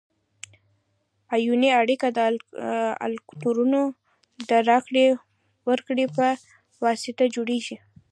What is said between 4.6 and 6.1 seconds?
راکړې ورکړې